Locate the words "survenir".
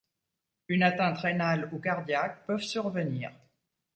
2.63-3.31